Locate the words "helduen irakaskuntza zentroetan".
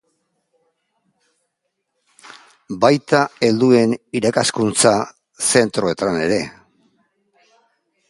3.49-6.23